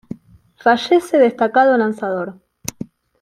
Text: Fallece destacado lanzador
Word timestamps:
Fallece 0.55 1.19
destacado 1.19 1.77
lanzador 1.77 2.41